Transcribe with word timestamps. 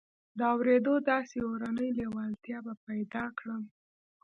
د 0.37 0.39
اورېدو 0.53 0.93
داسې 1.11 1.35
اورنۍ 1.47 1.89
لېوالتیا 1.97 2.57
به 2.65 2.73
پيدا 2.85 3.25
کړم. 3.37 3.63